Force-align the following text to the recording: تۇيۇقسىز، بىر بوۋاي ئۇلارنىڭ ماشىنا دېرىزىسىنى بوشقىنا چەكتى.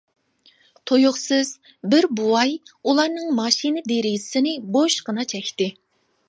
تۇيۇقسىز، 0.91 1.51
بىر 1.91 2.07
بوۋاي 2.19 2.55
ئۇلارنىڭ 2.55 3.29
ماشىنا 3.41 3.85
دېرىزىسىنى 3.93 4.55
بوشقىنا 4.79 5.29
چەكتى. 5.37 5.71